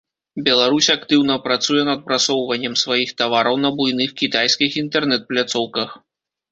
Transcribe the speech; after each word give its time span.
Беларусь 0.45 0.87
актыўна 0.93 1.35
працуе 1.43 1.83
над 1.91 2.01
прасоўваннем 2.09 2.73
сваіх 2.85 3.09
тавараў 3.23 3.55
на 3.67 3.75
буйных 3.79 4.09
кітайскіх 4.25 4.71
інтэрнэт-пляцоўках. 4.87 5.89